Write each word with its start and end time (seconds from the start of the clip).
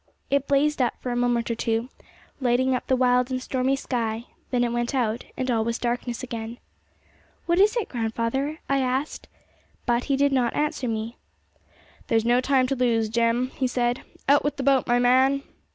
It 0.31 0.47
blazed 0.47 0.81
up 0.81 0.95
for 0.99 1.11
a 1.11 1.15
moment 1.15 1.51
or 1.51 1.55
two, 1.55 1.89
lighting 2.39 2.73
up 2.73 2.87
the 2.87 2.95
wild 2.95 3.29
and 3.29 3.39
stormy 3.39 3.75
sky, 3.75 4.15
and 4.15 4.25
then 4.49 4.63
it 4.63 4.73
went 4.73 4.95
out, 4.95 5.25
and 5.37 5.51
all 5.51 5.63
was 5.63 5.77
darkness 5.77 6.23
again. 6.23 6.57
'What 7.45 7.59
is 7.59 7.75
it, 7.77 7.87
grandfather?' 7.87 8.57
I 8.67 8.79
asked. 8.79 9.27
But 9.85 10.05
he 10.05 10.17
did 10.17 10.31
not 10.31 10.55
answer 10.55 10.87
me. 10.87 11.17
'There's 12.07 12.25
no 12.25 12.41
time 12.41 12.65
to 12.65 12.75
lose, 12.75 13.09
Jem,' 13.09 13.51
he 13.51 13.67
said; 13.67 14.01
"out 14.27 14.43
with 14.43 14.55
the 14.55 14.63
boat, 14.63 14.87
my 14.87 14.97
man!" 14.97 15.43